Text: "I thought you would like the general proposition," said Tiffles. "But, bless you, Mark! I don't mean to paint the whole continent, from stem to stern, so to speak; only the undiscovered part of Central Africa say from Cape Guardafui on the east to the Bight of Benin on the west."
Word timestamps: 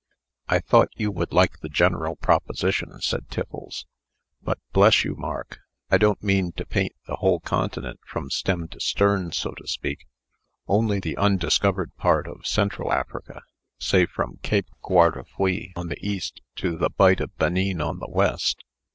"I 0.47 0.57
thought 0.57 0.89
you 0.95 1.11
would 1.11 1.31
like 1.31 1.59
the 1.59 1.69
general 1.69 2.15
proposition," 2.15 2.99
said 3.01 3.29
Tiffles. 3.29 3.85
"But, 4.41 4.57
bless 4.73 5.03
you, 5.05 5.13
Mark! 5.15 5.59
I 5.91 5.99
don't 5.99 6.23
mean 6.23 6.53
to 6.53 6.65
paint 6.65 6.93
the 7.05 7.17
whole 7.17 7.39
continent, 7.39 7.99
from 8.07 8.31
stem 8.31 8.67
to 8.69 8.79
stern, 8.79 9.31
so 9.31 9.51
to 9.51 9.67
speak; 9.67 10.07
only 10.67 10.99
the 10.99 11.17
undiscovered 11.17 11.95
part 11.97 12.27
of 12.27 12.47
Central 12.47 12.91
Africa 12.91 13.41
say 13.79 14.07
from 14.07 14.37
Cape 14.41 14.69
Guardafui 14.83 15.71
on 15.75 15.89
the 15.89 16.03
east 16.03 16.41
to 16.55 16.75
the 16.77 16.89
Bight 16.89 17.21
of 17.21 17.37
Benin 17.37 17.79
on 17.79 17.99
the 17.99 18.09
west." 18.09 18.63